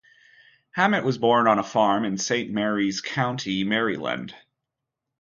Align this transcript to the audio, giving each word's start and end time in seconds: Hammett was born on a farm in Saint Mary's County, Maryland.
Hammett 0.71 1.03
was 1.03 1.19
born 1.19 1.47
on 1.47 1.59
a 1.59 1.63
farm 1.63 2.05
in 2.05 2.17
Saint 2.17 2.49
Mary's 2.49 3.01
County, 3.01 3.63
Maryland. 3.63 4.33